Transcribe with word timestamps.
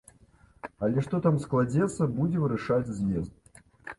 Але 0.85 1.03
што 1.07 1.19
там 1.25 1.33
як 1.41 1.43
складзецца, 1.43 2.09
будзе 2.17 2.37
вырашаць 2.45 2.89
з'езд. 3.01 3.63